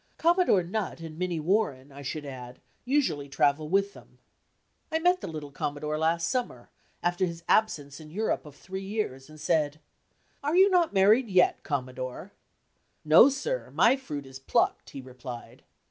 [0.17, 4.17] Commodore Nutt and Minnie Warren, I should add, usually travel with them.
[4.91, 6.71] I met the little Commodore last summer,
[7.03, 9.79] after his absence in Europe of three years, and said:
[10.43, 12.31] "Are you not married yet, Commodore?"
[13.05, 15.61] "No, sir; my fruit is plucked," he replied.